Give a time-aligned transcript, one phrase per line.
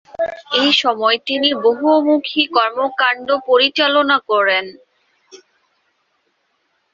[0.55, 4.65] এ সময় তিনি বহুমুখী কর্মকান্ড পরিচালনা করেন।